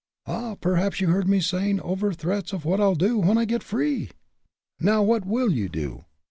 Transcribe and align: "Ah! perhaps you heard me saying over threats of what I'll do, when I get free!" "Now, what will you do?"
"Ah! 0.25 0.55
perhaps 0.59 0.99
you 0.99 1.09
heard 1.11 1.27
me 1.27 1.39
saying 1.39 1.79
over 1.81 2.11
threats 2.11 2.53
of 2.53 2.65
what 2.65 2.81
I'll 2.81 2.95
do, 2.95 3.19
when 3.19 3.37
I 3.37 3.45
get 3.45 3.61
free!" 3.61 4.09
"Now, 4.79 5.03
what 5.03 5.27
will 5.27 5.51
you 5.51 5.69
do?" 5.69 6.05